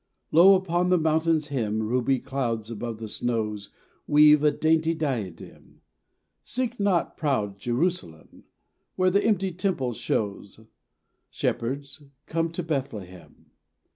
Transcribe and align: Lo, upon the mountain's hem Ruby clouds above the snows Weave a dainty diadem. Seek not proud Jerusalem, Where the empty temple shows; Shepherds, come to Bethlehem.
Lo, 0.31 0.55
upon 0.55 0.89
the 0.89 0.97
mountain's 0.97 1.49
hem 1.49 1.83
Ruby 1.83 2.17
clouds 2.17 2.71
above 2.71 2.97
the 2.97 3.07
snows 3.07 3.69
Weave 4.07 4.43
a 4.43 4.49
dainty 4.49 4.95
diadem. 4.95 5.81
Seek 6.43 6.79
not 6.79 7.15
proud 7.15 7.59
Jerusalem, 7.59 8.45
Where 8.95 9.11
the 9.11 9.23
empty 9.23 9.51
temple 9.51 9.93
shows; 9.93 10.59
Shepherds, 11.29 12.01
come 12.25 12.49
to 12.53 12.63
Bethlehem. 12.63 13.51